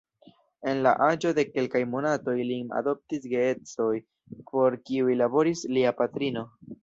[0.69, 3.91] En la aĝo de kelkaj monatoj lin adoptis geedzoj,
[4.53, 6.47] por kiuj laboris lia patrino.